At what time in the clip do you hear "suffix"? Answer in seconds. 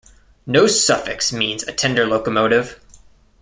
0.65-1.31